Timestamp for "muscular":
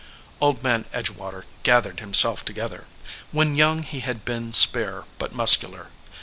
5.31-5.89